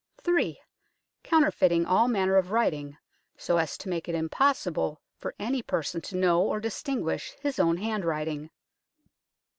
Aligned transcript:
3. 0.23 0.59
Counterfeiting 1.21 1.85
all 1.85 2.07
manner 2.07 2.35
of 2.35 2.49
writing, 2.49 2.97
so 3.37 3.57
as 3.57 3.77
to 3.77 3.87
make 3.87 4.09
it 4.09 4.15
impossible 4.15 4.99
for 5.19 5.35
any 5.37 5.61
person 5.61 6.01
to 6.01 6.17
know 6.17 6.41
or 6.41 6.59
distinguish 6.59 7.35
his 7.39 7.59
own 7.59 7.77
handwriting. 7.77 8.49